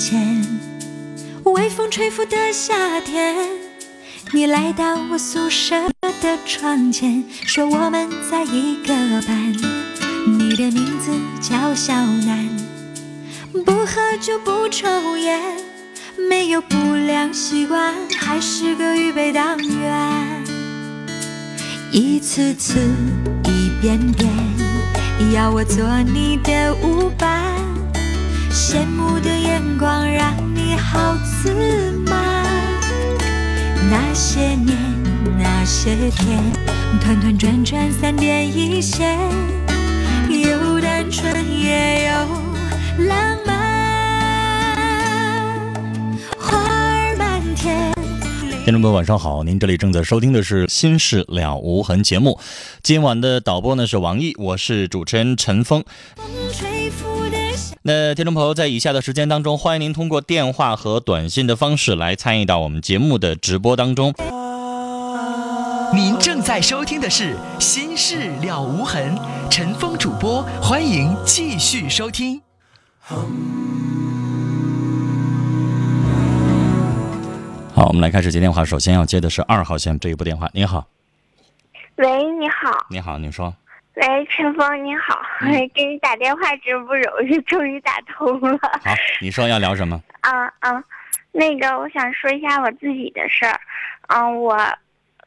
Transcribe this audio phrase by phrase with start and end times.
[0.00, 0.42] 前，
[1.44, 3.36] 微风吹拂的夏天，
[4.32, 5.76] 你来到我宿舍
[6.22, 8.94] 的窗前，说我们在一个
[9.28, 9.52] 班。
[10.26, 12.48] 你的名字叫小南，
[13.52, 15.38] 不喝酒不抽烟，
[16.16, 20.42] 没有不良习惯，还是个预备党员。
[21.92, 22.78] 一次次，
[23.44, 24.30] 一遍遍，
[25.34, 27.49] 要我做你的舞伴。
[28.50, 32.44] 羡慕的眼光让你好自满。
[33.88, 34.76] 那些年，
[35.38, 36.42] 那些天，
[37.00, 39.18] 团团转转，三点一线，
[40.28, 42.12] 有单纯也有
[43.06, 43.56] 浪漫。
[46.38, 47.92] 花儿满天。
[48.64, 49.44] 听众朋友，晚上好！
[49.44, 52.38] 您这里正在收听的是《心事了无痕》节目，
[52.82, 55.84] 今晚的导播呢是王毅，我是主持人陈峰。
[56.16, 56.69] 风吹
[57.82, 64.12] 那听众朋友，在以下的时间当中，欢迎您通过电话和短信的方式来参与到我们节目的直播当中。
[65.94, 69.16] 您正在收听的是《心事了无痕》，
[69.48, 72.42] 陈峰主播，欢迎继续收听。
[77.74, 80.50] 好，我们来开始接电话，首先要接的是二号线这一部电话。
[80.52, 80.86] 您好，
[81.96, 82.06] 喂，
[82.38, 83.54] 你好，你好，你说，
[83.94, 88.58] 喂，陈峰，你好，嗯 给你打电话真不容易，终于打通了。
[88.84, 90.00] 好，你说要聊什么？
[90.22, 90.82] 啊啊，
[91.32, 93.60] 那个，我想说一下我自己的事儿。
[94.08, 94.56] 嗯，我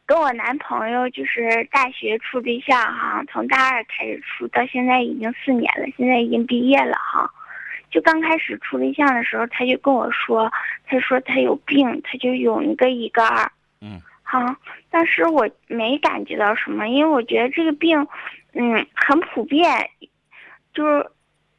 [0.06, 7.30] 跟我男朋友就是大学处对象哈，从大二开始处，到现在已经四年了，现在已经毕业了哈。
[7.92, 10.52] 就刚开始处对象的时候，他就跟我说，
[10.88, 13.52] 他说他有病，他就有一个乙肝儿。
[13.82, 14.02] 嗯。
[14.26, 14.40] 好，
[14.90, 18.08] 但是我没感觉到什么，因为我觉得这个病，
[18.54, 19.90] 嗯，很普遍，
[20.74, 21.06] 就是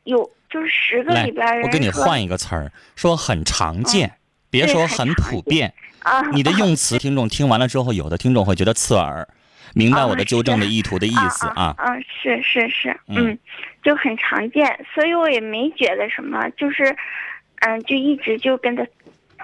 [0.04, 4.12] 有就是十个里边儿我给你换一个词儿，说很常见，
[4.50, 5.74] 别说很普遍。
[6.00, 9.26] 啊， 你的用词，听众听完了之后，有的听众会觉得刺耳，
[9.74, 11.74] 明白啊我的纠正的意图的意思啊。
[11.78, 13.38] 嗯，是是是，嗯嗯，
[13.82, 16.94] 就很常见，所以我也没觉得什么，就是，
[17.60, 18.86] 嗯，就一直就跟他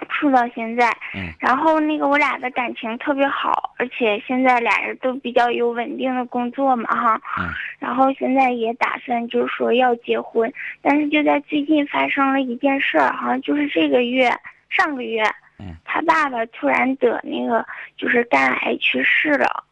[0.08, 0.88] 处到现在。
[1.14, 7.20] 嗯然后那个我俩的感情特别好，而且现在俩人都比较有稳定的工作嘛，哈。
[7.38, 10.52] 嗯然后现在也打算就是说要结婚，
[10.82, 14.30] 但是就在最近发生了一件事儿，好像就是这个月
[14.68, 15.22] 上个月，
[15.58, 17.64] 嗯他爸爸突然得那个
[17.96, 19.64] 就是肝癌去世了。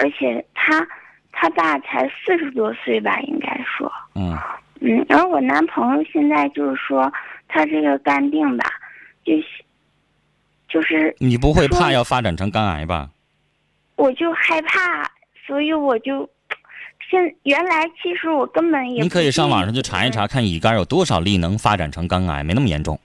[0.00, 0.86] 而且他
[1.32, 4.36] 他爸才四十多岁吧，应该说，嗯
[4.80, 7.12] 嗯，然后我男朋友现在就是说
[7.46, 8.64] 他这个肝病吧，
[9.24, 9.44] 就是
[10.68, 13.10] 就是你不会怕要发展成肝癌吧？
[13.96, 15.08] 我就害怕，
[15.46, 16.28] 所以我就
[17.08, 22.98] 现原来其实我根本也你可以上网上去查一查，看乙肝有多少例能发展成肝癌，没那么严重。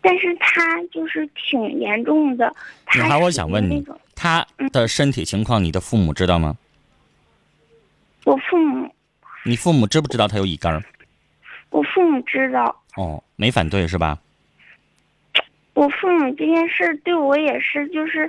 [0.00, 2.54] 但是他就是挺严重的。
[2.94, 3.84] 女孩，我想问你，
[4.14, 6.56] 他的身体情况，你的父母知道吗？
[8.24, 8.92] 我父母
[9.44, 10.82] 你父母知不知道他有乙肝儿？
[11.70, 14.18] 我父母知道，哦，没反对是吧？
[15.76, 18.26] 我父母这件事对我也是，就是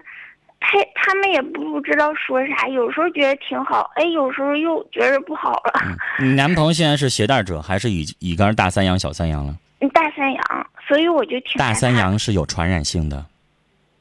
[0.59, 5.97] 他他们也不知道说啥，有时候觉得挺好，哎，有时候又觉得不好了。
[6.19, 9.55] 你男朋友现在是携带者还是乙乙肝大三阳、小三阳了？
[9.93, 11.95] 大三阳，所以我就挺大三。
[11.95, 13.25] 阳是有传染性的，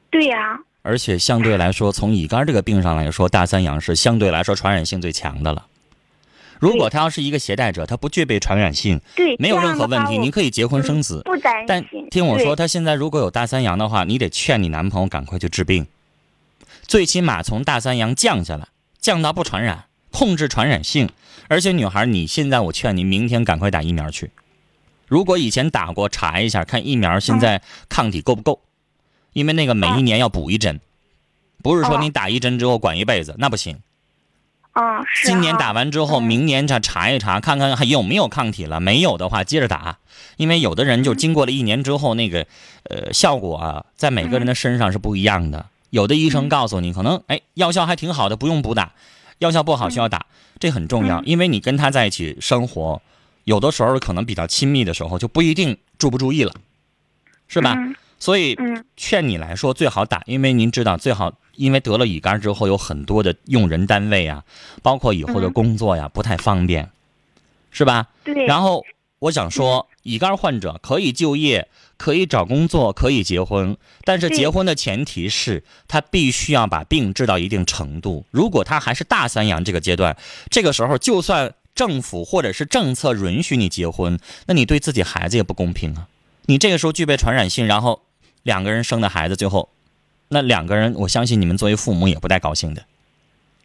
[0.09, 5.65] 对呀、而且相对来说，从乙肝这个病上来说，大三阳是相对来说传染性最强的了。
[6.59, 11.21] 如果他要是一个携带者，他不具备传染性，对，没有任何问题，你可以结婚生子。
[11.23, 11.85] 不担但。
[12.09, 15.85] 听我说，他现在如果有大三阳的话，你得劝你男朋友赶快去治病。
[16.83, 18.67] 最起码从大三阳降下来，
[18.99, 21.09] 降到不传染，控制传染性。
[21.49, 24.31] 而且女孩，你现在我劝你明天赶快打疫苗去。
[25.07, 28.61] 如果以前打过，查一下看疫苗现在抗体够不够，
[29.33, 30.79] 因为那个每一年要补一针，
[31.61, 33.77] 不是说你打一针之后管一辈子，那不行。
[34.79, 38.79] 嗯，是今年打完之后，嗯明年再查一查，看看还有没有抗体了。
[38.79, 39.97] 没有的话，接着打。
[40.35, 42.45] 因为有的人就经过了一年之后，那个
[42.83, 45.65] 呃效果啊，在每个人的身上是不一样的。
[45.89, 48.91] 有的医生告诉你，可能哎药效还挺好的，不用补打；
[49.39, 50.27] 药效不好需要打，
[50.59, 51.21] 这很重要。
[51.21, 53.01] 嗯因为你跟他在一起生活，
[53.45, 56.53] 有的时候可能比较亲密的时候，就不一定注不注意了，
[57.47, 57.73] 是吧？
[57.75, 64.43] 嗯所以嗯劝你来说最好打，因为您知道最好，因为得了乙肝之后有很多的用人单位啊，
[64.81, 66.89] 包括以后的嗯工作呀、不太方便，
[67.71, 68.07] 是吧？
[68.23, 68.83] 对，然后
[69.19, 71.67] 我想说，乙肝患者可以就业，
[71.97, 78.25] 可以找工作，可以结婚，但是结婚的前提是他必须要把病治到一定程度。
[78.31, 80.15] 如果他还是大三阳这个阶段，
[80.49, 86.07] 这个时候就算政府或者是政策允许你结婚，那你对自己孩子也不公平啊！
[86.45, 88.01] 你这个时候具备传染性，然后
[88.47, 89.67] 两个人生的孩子，最后
[90.29, 92.85] 那两个人，我相信你们作为父母也不带高兴的，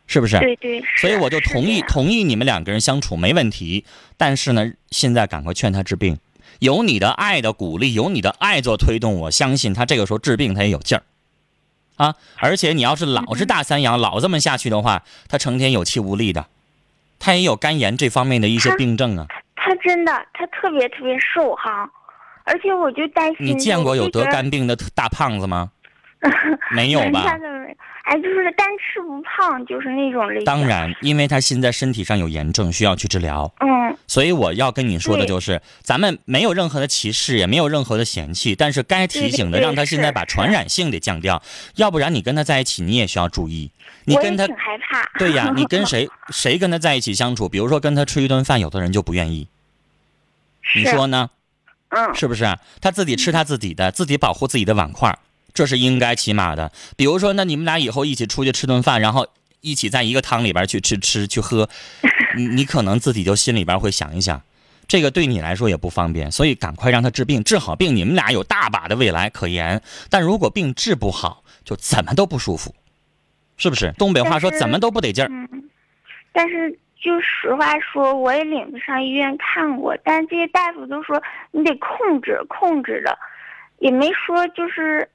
[0.08, 0.40] 是不是？
[0.40, 3.84] 对对，所以我就同意同意你们两个人相处没问题，
[4.16, 6.18] 但是呢，现在赶快劝他治病，
[6.58, 11.02] 有你的爱的鼓励，有你的爱做推动，我相信他这个时候治病他也有劲儿，
[12.04, 12.16] 啊！
[12.38, 16.46] 而且你要是老是大三阳，老这么下去的话，他成天有气无力的，
[17.20, 19.28] 他也有肝炎这方面的一些病症啊。
[19.54, 21.88] 他真的他特别特别瘦哈，
[22.44, 25.70] 而且我就担心你见过有得肝病病的大胖子吗？
[26.74, 27.24] 没有吧？
[28.04, 30.44] 哎，就是单吃不胖，就是那种类型。
[30.44, 33.50] 当，然，因为他现在身体上有炎症，需要去治疗。
[33.60, 41.40] 嗯，所以我要跟你说的就是，咱们没有任何的歧视，也没有任何的嫌弃，但是该提醒的，让他现在把传染性得降掉，
[41.76, 43.70] 要不然你跟他在一起，你也需要注意。
[44.04, 45.08] 你跟他挺，害怕。
[45.16, 49.46] 对呀， 你跟谁谁跟他在一起相处，比如说跟他吃一顿饭，有的人就不愿意，
[50.74, 51.30] 你说呢？
[51.94, 52.58] 嗯，是不是？
[52.80, 55.16] 他自己吃他自己的，自己保护自己的碗筷，
[55.52, 56.72] 这是应该起码的。
[56.96, 59.26] 比如说，那你们俩以后一起出去吃顿饭，然后
[59.60, 61.68] 一起在一个汤里边去吃吃去喝，
[62.36, 64.42] 你 你可能自己就心里边会想一想，
[64.88, 69.82] 这个对你来说也不方便，所以赶快让他治病，治好病，你们俩有大把的未来可言。
[70.08, 72.74] 但如果病治不好，就怎么都不舒服，
[73.58, 73.92] 是不是？
[73.98, 75.28] 东北话说怎么都不得劲儿。
[75.30, 75.64] 嗯，
[76.32, 81.20] 但是就实话说，我也领着上医院看过，但这些大夫都说
[81.50, 83.18] 你得控制控制的，
[83.80, 85.06] 也没说就是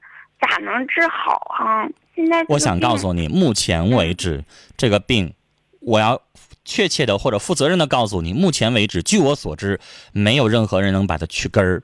[0.41, 4.43] 咋能治好哈、现在我想告诉你，目前为止，
[4.75, 5.33] 这个病，
[5.79, 6.21] 我要
[6.65, 9.79] 确切的或者负责任的告诉你，目前为止，据我所知，
[10.11, 11.83] 没有任何人能把它去根儿，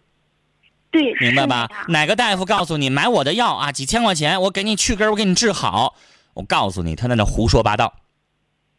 [0.91, 1.69] 对，明白吧？
[1.87, 5.95] 哪个大夫告诉你买我的药啊，几千块钱，我给你去根儿，我给你治好，
[6.33, 7.93] 我告诉你，他在那胡说八道，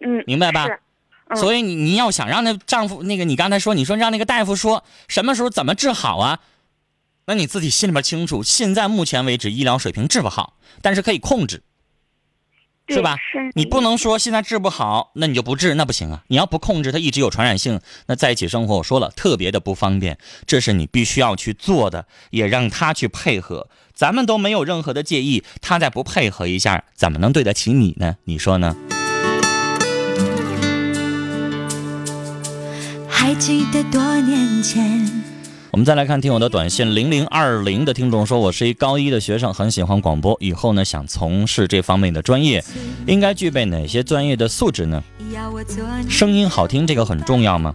[0.00, 0.68] 嗯，明白吧
[1.36, 6.40] 所以你你要想让那丈夫那个，你刚才说，你说让那个大夫说什么时候怎么治好啊？
[7.26, 11.62] 那你自己心里边清楚，现在目前为止医疗水平治不好，但是可以控制。
[12.86, 13.16] 是吧
[13.54, 16.22] 你不能说现在治不好，那你就不治，那不行啊！
[16.26, 23.70] 你要不控制它，一直有传染性，那在一起生活，我说了，特别的不方便，这是你必须要去做的，也让他去配合。
[23.94, 28.16] 咱们都没有任何的介意，他再不配合一下，怎么能对得起你呢？
[28.24, 28.76] 你说呢？
[33.24, 35.10] 还记得多年前，
[35.70, 42.62] 我们再来看听友的短信，零零二零的听众说，我是一高一的学生，很喜欢广播，以后呢想从事这方面的专业，
[43.06, 45.02] 应该具备哪些专业的素质呢？
[46.06, 47.74] 声音好听这个很重要吗？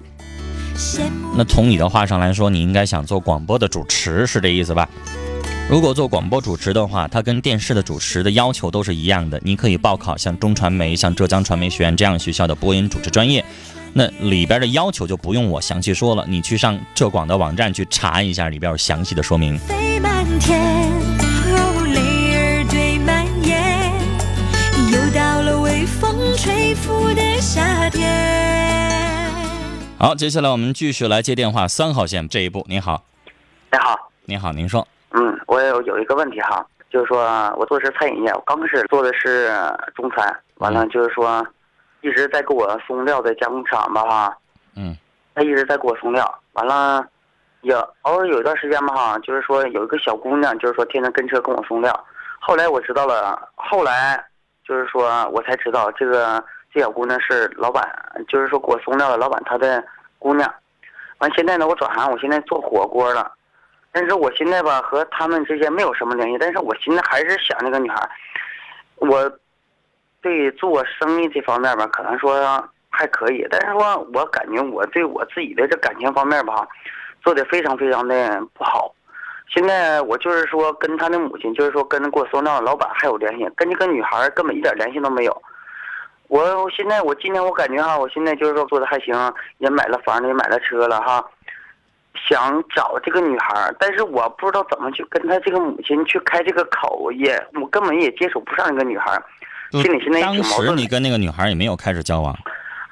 [1.36, 4.88] 那从你的话上来说，你应该想做广播的主持，是这意思吧？
[5.68, 9.40] 如果做广播主持的话，它跟电视的主持的要求都是一样的。
[9.44, 13.46] 你可以报考像中传媒、像浙江传媒学院这样学校的播音主持专业，
[13.94, 19.58] 那里边的要求就不用我详细说了，你去上浙广的网站去查一下，里边有详细的说明。
[19.60, 20.60] 飞满天，
[21.20, 22.00] 哦，泪
[22.36, 23.92] 儿堆满眼，
[24.92, 28.08] 又到了微风吹拂的夏天。
[29.98, 32.66] 好，接下来我们继续来接电话，三号线这一步。
[32.70, 33.04] 您好，
[33.72, 37.24] 你好，您好，您说，嗯，我有有一个问题哈，就是说
[37.58, 39.52] 我做的是餐饮业，我刚开始做的是
[39.96, 41.46] 中餐，完了就是说
[42.02, 44.38] 一直在给我送料的加工厂吧哈，
[44.76, 44.96] 嗯，
[45.36, 47.06] 他一直在给我送料，完了
[47.62, 52.06] 也偶尔有一段时间吧哈，就是说有一个小姑娘，就是说天天跟车跟我送料，
[52.40, 54.24] 后来我知道了，后来
[54.66, 57.84] 就是说我才知道这个这小姑娘是老板，
[58.28, 59.84] 就是说给我送料的老板他的
[60.18, 60.54] 姑娘，
[61.18, 63.32] 完现在呢我转行，我现在做火锅了。
[63.92, 68.10] 但是我现在吧和他们之间没有什么联系，但是我现在还是想那个女孩，
[68.98, 69.30] 我
[70.22, 72.34] 对做生意这方面吧，可能说
[72.90, 76.68] 还可以，但是说我感觉我对我自己的这感情方面吧，
[77.22, 78.94] 做的非常非常的不好。
[79.48, 85.42] 现在我就是说跟他的母亲，就是说跟给我送料的老板还有联系，跟这个女孩根本一点联系都没有。
[86.28, 89.16] 我现在我今天我感觉哈，我现在就是说做的还行，
[89.58, 91.26] 也买了房子，也买了车了哈。
[92.28, 99.20] 想找这个女孩，但是我不知道怎么去跟她这个母亲去开这个口，也我根本也接触不上这个女孩，
[99.72, 100.44] 心里现在当。
[100.44, 102.38] 时你跟那个女孩也没有开始交往，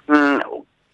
[0.08, 0.40] 嗯，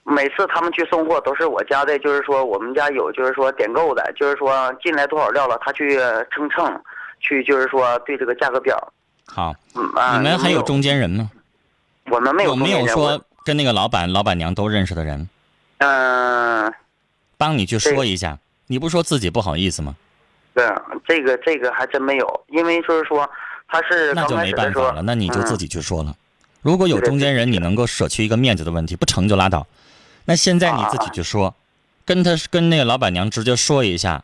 [0.03, 5.97] 每次他们去送货都是我家的，就是说我们家有就是说点购的，就是说进来多少料了，他去
[6.31, 6.81] 称称，
[7.19, 8.93] 去就是说对这个价格表。
[9.25, 11.29] 好，嗯啊，你们还有中，间人吗？
[12.11, 15.29] 我们没有有没有说跟那个老板、老板娘都认识的人，
[15.77, 16.73] 嗯、
[17.37, 18.37] 帮你去说一下？
[18.67, 19.95] 你不说自己不好意思吗？
[20.53, 20.65] 对，
[21.07, 23.29] 这个这个还真没有，因为就是说
[23.73, 26.15] 他是那就没办法了，那你就自嗯己去说了。
[26.61, 29.65] 如果有中间人，你能够舍去一个面子的问题，不成就拉倒。
[30.25, 31.55] 那现在你自己去说，
[32.05, 34.23] 跟他跟那个老板娘直接说一下，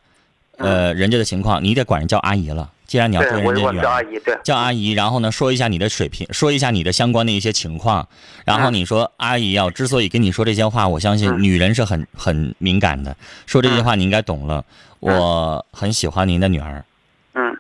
[0.58, 2.70] 呃，人家的情况，你得管人叫阿姨了。
[2.86, 8.08] 既然你要跟人家女儿姨，对，叫阿姨，然后呢，说一下你的水平，说一下你的相关的一些情况，
[8.46, 8.74] 然后嗯。
[8.76, 11.42] 你说阿姨啊，我之所以跟你说这些话，我相信嗯。
[11.42, 13.16] 女人是很很敏感的，
[13.48, 14.64] 说这些话你应该懂了。
[15.02, 16.84] 我很喜欢您的女儿，嗯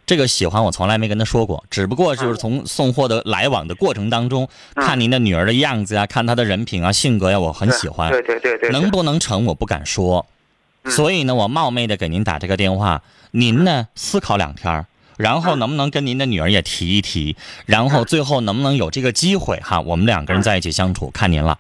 [0.10, 4.84] 这个喜欢我从来没跟他说过，只不过就是从送货的来往的过程当中，嗯。
[4.84, 8.10] 看您的女儿的样子呀，看她的人品啊、性格呀，我很喜欢。
[8.10, 10.26] 对对对对，能不能成我不敢说，
[10.84, 10.92] 嗯。
[10.92, 17.38] 所以呢，我冒昧的给您打这个电话，您呢思考两天儿然后能不能跟您的女儿也提一提，
[17.68, 21.60] 然后最后能不能有这个机会哈，我们两个人在一起相处，看您了。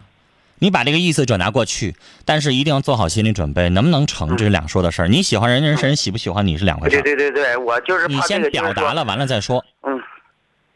[0.59, 5.07] 你把这个意思转达过去，但是一定要做好心理准备，能不能成这是两说的事儿。
[5.07, 7.17] 你喜欢人，人是人喜不喜欢你是两回事对儿。
[7.17, 9.65] 对对对，我就是你先表达了，完了再说。
[9.83, 9.99] 嗯，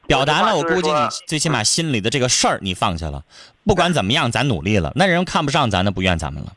[0.08, 3.24] 表达了，我估计你最起码心里的这个事儿你放下了。
[3.66, 6.54] 不管怎么样，咱努力了，那人看不上咱，那不怨咱们了，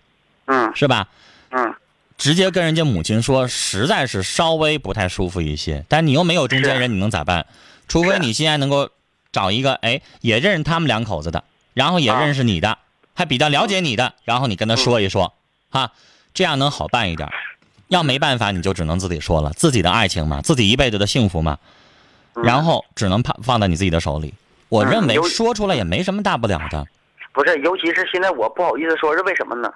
[0.47, 1.09] 嗯是吧？
[1.51, 1.75] 嗯，
[2.19, 5.85] 直接跟人家母亲说，实在是稍微不太舒服一些。
[5.89, 7.47] 但你又没有中间人，你能咋办？
[7.89, 8.91] 除非你现在能够
[9.33, 12.79] 找一个，哎，也认识他们两口子的，然后也啊认识你的，
[13.17, 15.33] 还比较了解你的，然后你跟他说一说，
[15.71, 15.91] 哈，
[16.35, 17.29] 这样能好办一点。
[17.89, 21.59] 要没办法，你就只能自己说了，自己的爱情嘛，自己一辈子的幸福嘛，
[22.35, 24.35] 然后只能放放在你自己的手里。
[24.69, 26.85] 我嗯认为说出来也没什么大不了的。
[27.33, 29.73] 不是，尤其是现在我不好意思说，是为什么呢？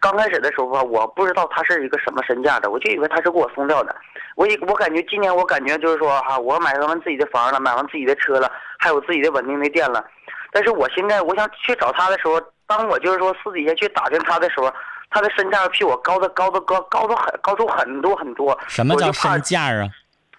[0.00, 3.94] 刚开始的时候吧，我不知道他是一个什么身价的，我就以为他是给我送掉的。
[4.34, 10.04] 我以我感觉今年我感觉就是说哈、我买完自己的房了，买完自己的车了，还有自己的稳定的店了。
[10.50, 12.42] 但是我现在我想去找他的时候，
[12.76, 14.72] 当我就是说私底下去打听他的时候，
[15.10, 18.58] 他的身价比我高的高的高高出很高出很多很多。
[18.66, 19.90] 什么叫身价啊？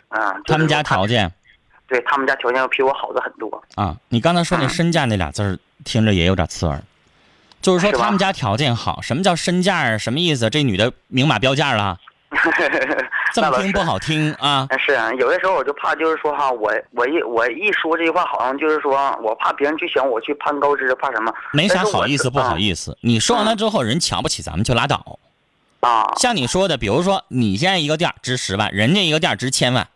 [0.09, 1.31] 啊，就是他们家条件
[1.87, 3.63] 对他们家条件要比我好的很多。
[3.75, 6.81] 啊，你刚才说那嗯身价那俩字儿，听着也有点刺耳。
[7.61, 9.97] 就是说他们家条件好，什么叫身价啊？
[9.97, 10.49] 什么意思？
[10.49, 11.99] 这女的明码标价了，
[13.33, 14.67] 这么听不好听啊？
[14.79, 21.33] 是啊，有的时候我就怕，就是说哈，我我一我一说这句话，好像就是说我怕别人去想我去攀高枝，怕什么？
[21.51, 22.97] 没啥好意思不好意思。
[23.01, 25.19] 你说完了之后，人瞧不起咱们就拉倒。
[25.81, 29.87] 啊，像你说的，比如说你现在一个店儿值十万，人家一个店儿值千万，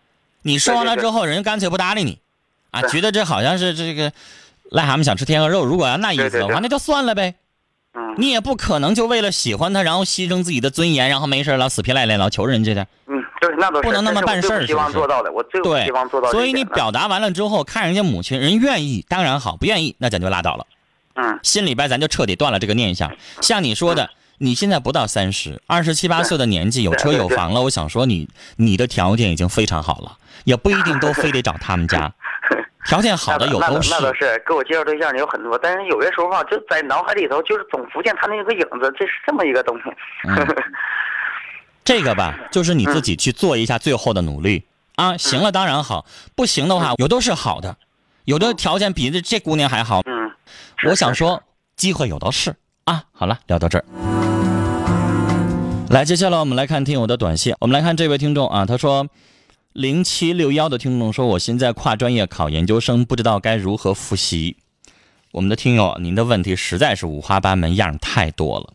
[0.42, 2.20] 你说完了之后，人家干脆不搭理你，
[2.72, 4.12] 啊，觉得这好像是这个
[4.72, 5.64] 癞蛤蟆想吃天鹅肉。
[5.64, 7.36] 如果要那意思的话，那就算了呗。
[7.98, 12.88] 嗯你也不可能就为了喜欢他，然后牺牲自己的尊严，然后没事儿老死皮赖脸老求人家的。
[13.08, 16.54] 嗯，对，那都是不能那么办事儿希望做到的，我最希望做到这所以。
[16.54, 20.66] 你表达完了之后，看人家母亲人愿意，当然好；不愿意，那咱就拉倒了。
[21.16, 23.12] 嗯心里边咱就彻底断了这个念想。
[23.42, 28.28] 像你说的，你现在不到三十，二十七八岁的年纪，有车有房了，我想说你
[28.58, 32.14] 你的条件已经非常好了，也不一定都非得找他们家，
[32.88, 34.02] 条件好的有那都是那。
[34.02, 39.84] 倒是给我介绍对象的有很多，但是有些时候吧，就在脑海里头就是总浮现他那个影子，这是这么一个东西。
[40.28, 40.36] 嗯
[41.84, 44.66] 这个吧，就是你自己去做一下最后的努力
[44.96, 45.16] 啊。
[45.16, 47.78] 行了，当然好；不行的话，有都是好的，
[48.26, 50.02] 有的条件比这这姑娘还好。
[50.06, 50.30] 嗯，
[50.86, 51.42] 我想，说，
[51.78, 53.04] 机会有的是啊。
[53.14, 53.86] 好了，聊到这儿。
[55.90, 57.56] 来，接下来我们来看听友的短信。
[57.62, 59.08] 我们来看这位听众啊，他说，
[59.78, 64.58] 零七六幺的听众说，我现在跨专业考研究生，不知道该如何复习。
[65.34, 68.74] 我们的听友，您的问题实在是五花八门，样儿太多了。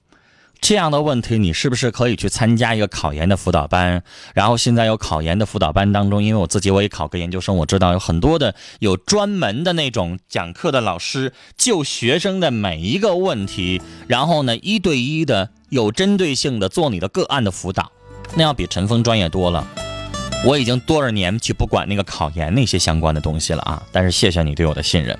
[0.61, 4.05] 这样的问题，你是不是可以去参加一个考研的辅导班？
[4.33, 17.91] 然后现在有考研的辅导班当中，因为我自己我也考个研究生，我知道有很多的有专门的那种讲课的老师，就学生的每一个问题，然后呢一对一的有针对性的做你的个案的辅导，
[18.37, 19.67] 那要比陈峰专业多了。
[20.45, 23.83] 我已经多少年去不管那个考研那些相关的东西了啊！
[23.93, 25.17] 但是谢谢你对我的信任。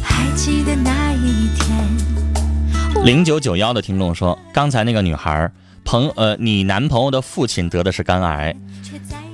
[0.00, 5.52] 还记得那一天，零九九幺的听众说，刚才那个女孩儿
[5.84, 8.54] 朋呃，你男朋友的父亲得的是肝癌，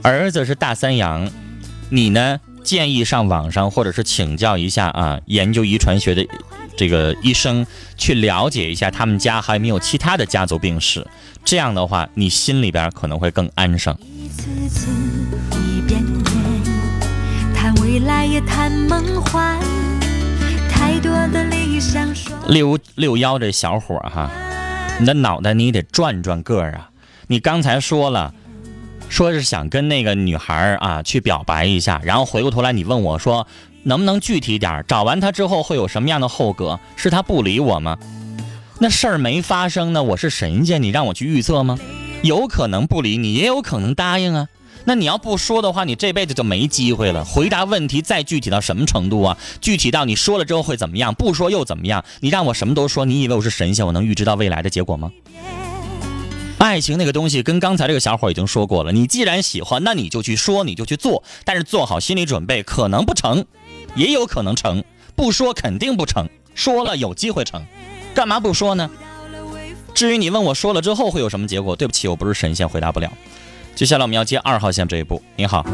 [0.03, 1.31] 儿子是大三阳，
[1.91, 6.27] 你呢建议上网上或者是请教一下啊，研究遗传学的
[6.77, 7.67] 这个医生
[7.97, 11.07] 去了解一下他们家还有没有其他的家族病史，
[11.45, 13.97] 这样的话你心里边可能会更安生。
[14.01, 14.91] 一次次
[15.53, 16.35] 一遍遍，
[17.55, 19.59] 谈未来也谈梦幻，
[20.69, 24.31] 太多的理想说六六幺这小伙儿哈，
[24.99, 26.91] 你的脑袋你得转转个儿啊！
[27.29, 28.35] 你刚才说了，
[29.09, 33.47] 说是想跟那个女孩啊去表白一下，然后回过头来你问我说，
[33.85, 34.83] 能不能具体点儿？
[34.89, 36.81] 找完他之后会有什么样的后果？
[36.97, 37.97] 是他不理我吗？
[38.81, 41.79] 那事儿没发生呢，我是神仙，你让我去预测吗？
[42.23, 44.49] 有可能不理你，也有可能答应啊。
[44.87, 47.25] 那你要不说的话，你这辈子就没机会了。
[47.25, 49.39] 回答问题再具体到什么程度啊？
[49.61, 52.05] 具体到你说了之后会怎么样，不说又怎么样？
[52.21, 55.11] 你让我什么都说，你以为我是神仙，我能预知到未来的结果吗？
[56.59, 58.93] 爱情那个东西，跟刚才这个小伙已经说过了。
[58.93, 63.45] 你既然喜欢，那你就去说，你就去做，但是做好心理准备，可能不成，
[63.95, 64.83] 也有可能成。
[65.17, 67.65] 不说肯定不成，说了有机会成，
[68.15, 68.91] 干嘛不说呢？
[69.95, 73.13] 至于你问我说了之后会有什么结果，对不起，我不是神仙，回答不了。
[73.77, 75.23] 接下来我们要接二号线这一步。
[75.37, 75.65] 您好，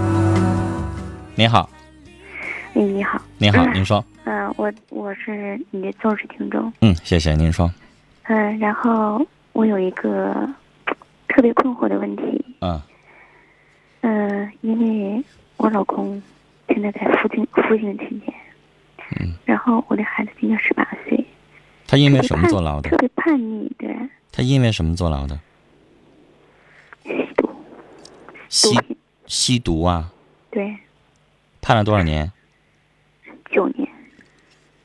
[1.35, 1.71] 您好，
[2.75, 7.73] 哎，你好，您好，您说，嗯、我我是你的忠实听众，嗯，谢谢您说，
[8.25, 10.47] 嗯、然后我有一个
[11.29, 12.81] 特别困惑的问题，嗯。
[14.03, 15.25] 嗯、因为
[15.57, 16.23] 我老公
[16.71, 18.35] 现在在附近服刑期间，
[19.21, 21.27] 嗯，然后我的孩子今年十八岁，
[21.87, 22.97] 他因为什么坐牢的特？
[22.97, 23.95] 别叛逆，对，
[24.33, 25.39] 他因为什么坐牢的？
[27.05, 27.51] 吸毒、
[28.49, 28.79] 吸，
[29.27, 30.13] 吸毒啊，
[30.51, 30.77] 对，
[31.61, 32.33] 判了多少年？
[33.51, 33.89] 九年，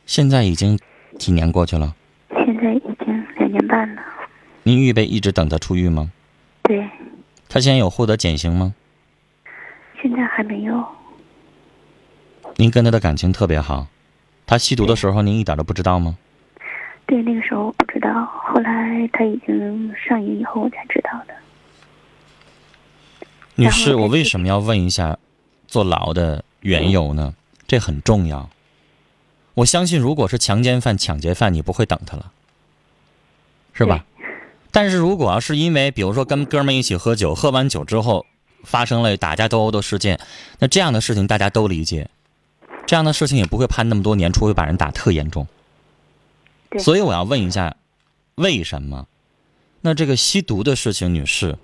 [0.06, 0.80] 现在已经
[1.20, 1.96] 几年过去了？
[2.30, 4.02] 现在已经两年半了，
[4.64, 6.12] 您预备一直等他出狱吗？
[6.64, 6.90] 对，
[7.48, 8.74] 他现在有获得减刑吗？
[10.02, 10.86] 现在还没有，
[12.58, 13.88] 您跟他的感情特别好，
[14.46, 16.18] 他吸毒的时候您一点都不知道吗？
[17.06, 21.34] 对，那个时候我不知道，后来他已经上瘾以后我才知道的。
[23.56, 25.18] 女士，我为什么要问一下
[25.68, 27.36] 坐牢的缘由呢？
[27.68, 28.50] 这很重要。
[29.54, 32.32] 我相信，如果是强奸犯、抢劫犯，你不会等他了，
[33.74, 34.06] 是吧？
[34.72, 38.26] 但是如果要是因为，比如说跟哥们儿一起喝酒，喝完酒之后
[38.64, 40.20] 发生了打架斗殴的事件，
[40.60, 42.10] 那这样的事情大家都理解，
[42.86, 45.48] 这样的事情也不会判那么多年，除非把人打特严重。
[46.70, 47.76] 对所以我要问一下，
[48.36, 49.08] 为什么？
[49.82, 51.58] 那这个吸毒的事情，女士，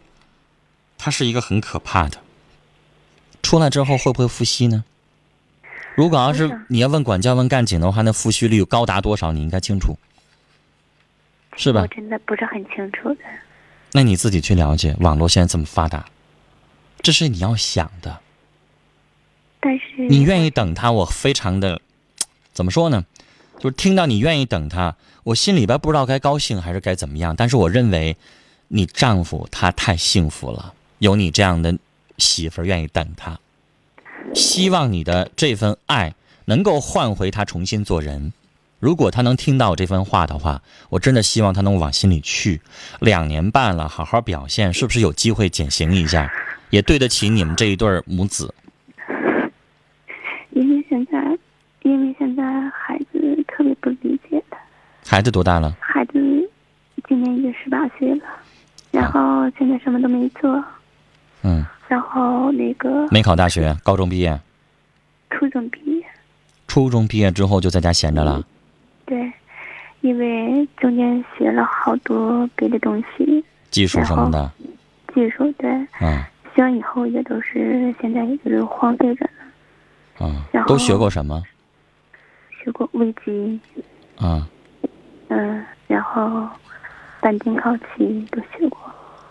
[0.97, 2.19] 它是一个很可怕的。
[3.41, 4.83] 出来之后会不会复吸呢？
[5.95, 9.31] 如果要是你要问管教问干警的话，那复吸率高达多少？
[9.31, 9.97] 你应该清楚，
[11.57, 11.87] 是吧我？
[11.87, 13.17] 真的不是很清楚的。
[13.91, 16.05] 那你自己去了解，网络现在这么发达，
[17.01, 18.21] 这是你要想的。
[19.61, 21.79] 但是你愿意等他，我非常的，
[22.51, 23.05] 怎么说呢？
[23.59, 27.35] 就是听到你愿意等他，我心里边不知道该高兴还是该怎么样。
[27.35, 28.17] 但是我认为，
[28.69, 31.77] 你丈夫他太幸福了，有你这样的
[32.17, 33.39] 媳妇儿愿意等他。
[34.33, 38.33] 希望你的这份爱能够换回他重新做人。
[38.79, 42.61] 如果他能听到我这番话的话，我真的希望他能往心里去。
[42.99, 46.31] 两年半了，好好表现，是不是有机会减刑一下，
[46.71, 48.51] 也对得起你们这一对母子？
[50.49, 51.19] 因为现在，
[51.83, 54.57] 因为现在孩子特别不理解他，
[55.05, 55.75] 孩子多大了？
[55.79, 56.13] 孩子
[57.07, 58.25] 今年已经十八岁了，
[58.91, 60.63] 然后现在什么都没做，
[61.43, 64.39] 嗯，然后那个没考大学，高中毕业，
[65.31, 66.03] 初中毕业，
[66.67, 68.43] 初中毕业之后就在家闲着了。
[69.05, 69.31] 对，
[70.01, 74.51] 因为中间学了好多别的东西，技术什么的，
[75.13, 80.25] 技术对，嗯希望以后也都是现在也就是荒废着呢。
[80.27, 80.45] 啊。
[80.51, 81.41] 然，后都学过什么
[82.63, 83.59] 学过微机，
[84.17, 84.47] 啊？
[85.29, 86.47] 嗯，然后
[87.21, 88.77] 钣金烤漆都学过。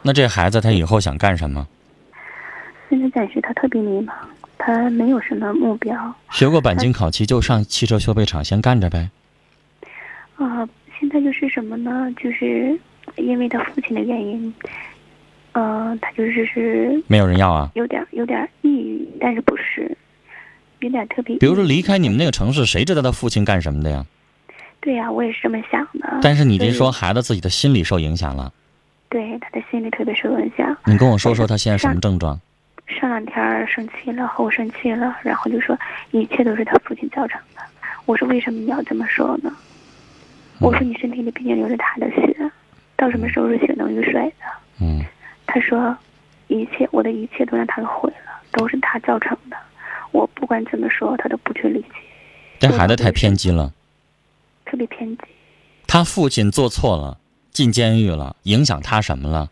[0.03, 1.66] 那这孩子他以后想干什么？
[2.88, 4.12] 现在暂时他特别迷茫，
[4.59, 9.11] 他没有什么目标学过钣金烤漆就上汽车修配厂先干着呗。
[10.37, 12.12] 啊、现在就是什么呢？
[12.16, 12.77] 就是
[13.16, 14.53] 因为他父亲的原因，
[15.53, 17.71] 呃，他就是是没有人要啊。
[17.75, 19.97] 有点有点抑郁，但是不是，
[20.81, 21.37] 有点特别。
[21.38, 24.05] 比如说离开你们那个城市，谁知道他父亲干什么的呀？
[24.81, 26.19] 对呀、我也是这么想的。
[26.23, 28.53] 但是你这说孩子自己的心理受影响了，
[29.09, 30.77] 对他的心理特别受影响。
[30.87, 32.40] 你跟我说说他现在什么症状？
[32.87, 35.79] 上两天生气了，和我生气了，然后就说
[36.11, 37.61] 一切都是他父亲造成的。
[38.07, 39.53] 我说为什么你要这么说呢？
[40.61, 42.51] 我说你身体里毕竟流着他的血，
[42.97, 44.47] 到什么时候是血浓于水的？
[44.81, 45.05] 嗯，
[45.47, 45.97] 他说，
[46.49, 49.57] 一切我的一切都让他给毁了，都是他造成的。
[50.12, 51.88] 我不管怎么说，他都不去理解，
[52.59, 53.73] 这孩子太偏激了。
[54.64, 55.23] 特别偏激。
[55.87, 57.18] 他父亲做错了，
[57.53, 59.51] 进监狱了，影响他什么了？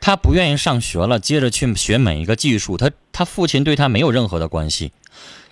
[0.00, 4.92] 他不愿意上学了，接着去学每一个技术，他他父亲对他没有任何的关系。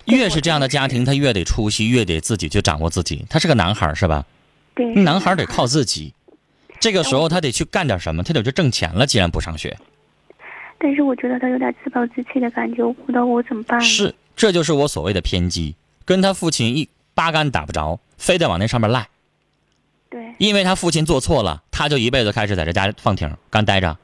[0.05, 3.25] 越是这样的家庭，他越得出息，越得自己去掌握自己。
[3.29, 4.25] 他是个男孩儿是吧？
[4.75, 6.13] 对，男孩儿得靠自己。
[6.79, 9.07] 这个时候他得去干点什么，他得去挣钱了。
[9.07, 9.77] 既然不上学，
[10.85, 13.81] 但是我觉得他有点自暴自弃的感觉，我不知道我怎么办。
[13.81, 19.07] 是，这就是我所谓的偏激，跟他父亲一八竿打不着，非得往那上面赖。
[20.11, 23.97] 对，因为他父亲做错了，他就一辈子开始在这家放挺干待着。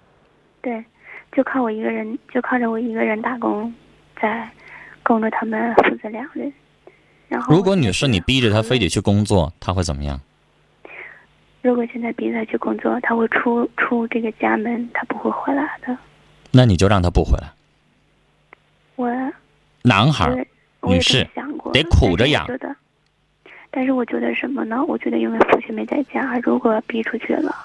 [0.60, 0.84] 对，
[1.32, 3.72] 就靠我一个人，就靠着我一个人打工，
[4.20, 4.50] 在
[5.04, 6.52] 供着他们父子两人。
[7.28, 10.20] 然后，如果女士你逼着他非得去工作，他会怎么样？
[11.62, 15.96] 如果现在逼他去工作，他会出出这个家门，他不会回来的。
[16.52, 17.52] 那你就让他不回来。
[18.96, 19.10] 我
[19.82, 20.46] 男孩
[20.84, 21.28] 女士，
[21.74, 22.76] 得苦着养但是我觉得，
[23.72, 24.84] 但是我觉得什么呢？
[24.86, 27.56] 我觉得因为父亲没在家，如果逼出去了，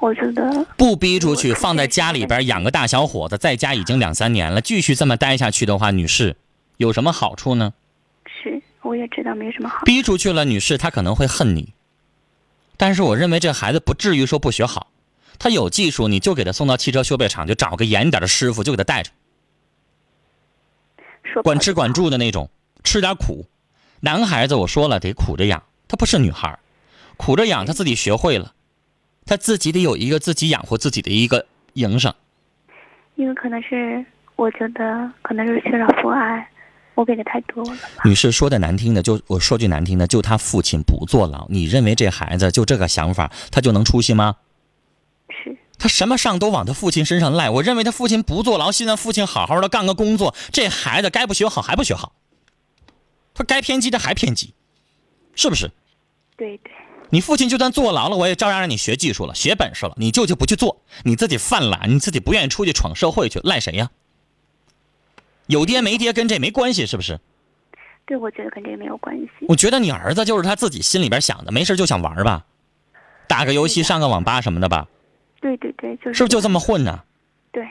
[0.00, 6.36] 我觉得不逼出去，放在家里边养个大小伙子，在家已经两三年了，继续这么待下去的话，女士
[6.78, 7.74] 有什么好处呢？
[8.26, 9.84] 是我也知道没什么好。
[9.84, 11.72] 逼出去了，女士她可能会恨你，
[12.76, 14.88] 但是我认为这孩子不至于说不学好，
[15.38, 19.10] 他有技术，你就给他送到汽车修配厂，就找个严点的师傅，就给他带着，
[21.22, 22.50] 说管吃管住的那种，
[22.82, 23.46] 吃点苦。
[24.00, 26.58] 男孩子我说了得苦着养，他不是女孩，
[27.16, 28.52] 苦着养他自己学会了，
[29.24, 32.12] 他自己得有一个自己养活自己的一个营生。
[33.16, 34.04] 因为可能是
[34.36, 36.46] 我觉得可能是缺少父爱，
[36.94, 37.88] 我给的太多了吧。
[38.04, 44.36] 女士说的难听的，就我说句难听的，就他父亲不坐牢，你认为这孩子就这个想法，他就能出息吗？
[45.78, 47.50] 是他什么上都往他父亲身上赖。
[47.50, 52.12] 我认为他父亲不坐牢，现在父亲好好的干个工作，这孩子该不学好还不学好，
[53.34, 54.54] 他该偏激的还偏激，
[55.34, 55.70] 是不是？
[56.36, 56.72] 对对，
[57.10, 63.90] 你父亲就算坐牢了，我也照样让你学技术了，学本事了，你舅舅不去做，你自己犯懒，你自己不愿意出去闯社会去，赖谁呀？
[65.46, 67.20] 有爹没爹跟这没关系，是不是？
[68.06, 69.46] 对我觉得跟这个没有关系。
[69.48, 72.44] 我觉得你儿子就是他自己心里边想的，没事就想玩吧，
[73.28, 74.88] 打个游戏，上个网吧什么的吧，
[75.44, 77.02] 对对对，就是是不是就这么混呢？
[77.52, 77.68] 对，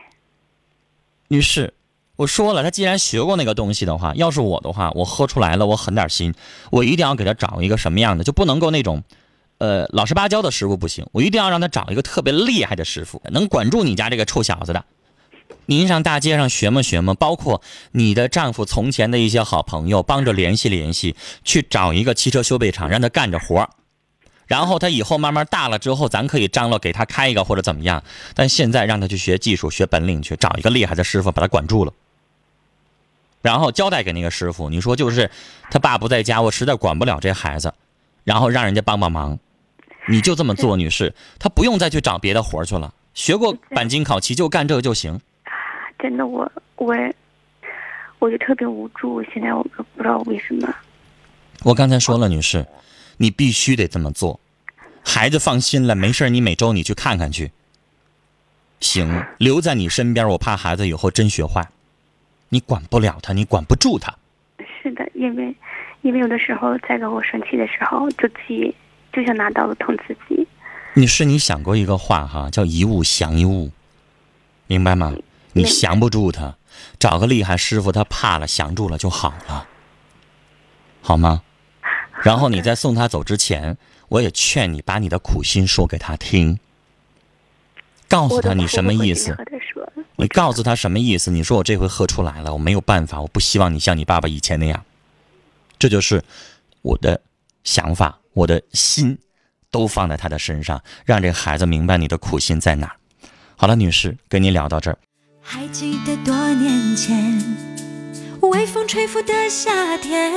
[1.28, 1.74] 女士，
[2.18, 6.36] 我说了，他既然学过那个东西的话，要是我的话，我喝出来了，我狠点心，
[6.70, 9.02] 我一定要给他找一个什么样的，就不能够那种，
[9.58, 14.86] 呃，老实巴交的师傅不行，我一定要让他找一个特别厉害的师傅，能管住你家这个臭小子的。
[15.66, 23.70] 您上大街上学么学么，包括你的丈夫从前的一些好朋友，帮着联系联系，去找一个汽车修配厂，让他干着活儿
[24.46, 28.04] 然后他以后慢慢大了之后，咱可以张罗给他开一个或者怎么样。
[28.36, 31.94] 但现在让他去学技术、学本领去，找一个厉害的师傅把他管住了，
[33.42, 35.30] 然后交代给那个师傅，你说就是
[35.72, 37.74] 他爸不在家，我实在管不了这孩子，
[38.24, 39.38] 然后让人家帮帮忙，
[40.08, 45.20] 你就这么做，女士，他不用再去找别的活去了，学过钣金烤漆就干这个就行。
[46.00, 46.94] 真的我我
[48.20, 50.74] 我就特别无助，现在我都不知道为什么。
[51.64, 52.66] 我刚才说了，女士，
[53.18, 54.40] 你必须得这么做。
[55.04, 57.52] 孩子放心了，没事儿你每周你去看看去。
[58.80, 61.70] 行，留在你身边，我怕孩子以后真学坏。
[62.50, 64.14] 你管不了他，你管不住他。
[64.82, 65.56] 是的，因为
[66.02, 68.76] 因为有的时候在跟我生气的时候，就自己，
[69.12, 70.48] 就想拿刀子捅自己。
[70.94, 73.72] 你是，你想过一个话哈，叫一物降一物，
[74.68, 75.14] 明白吗？
[75.54, 76.56] 你降不住他，
[77.00, 79.68] 找个厉害师傅，他怕了，降住了就好了，
[81.02, 81.42] 好吗？
[82.24, 86.58] 然后你在送他走之前，我也劝你把你的苦心说给他听，
[88.08, 89.36] 告诉他你什么意思
[90.16, 91.30] 你告诉他什么意思？
[91.32, 94.86] 你说我这回喝出来了，我没有办法，我不希望你像你爸爸以前那样。
[95.78, 96.24] 这就是
[96.82, 97.20] 我的
[97.64, 99.18] 想法，我的心
[99.70, 102.96] 都放在他的身上，让这孩子明白你的苦心在哪儿。
[103.58, 104.98] 好了，女士，跟你聊到这儿。
[105.42, 107.44] 还记得多年前，
[108.42, 110.32] 微风吹拂的夏天，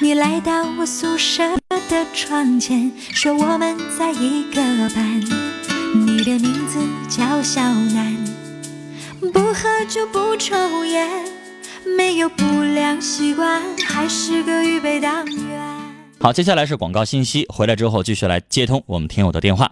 [0.00, 4.60] 你来到我宿舍的窗前，说我们在一个
[4.94, 5.20] 班。
[5.94, 6.78] 你的名字
[7.08, 8.16] 叫小南，
[9.32, 11.08] 不喝酒不抽烟，
[11.96, 15.62] 没有不良习惯，还是个预备党员。
[16.18, 19.70] 好，接下来是广告信息，回来之后继续来接通我们听友的电话。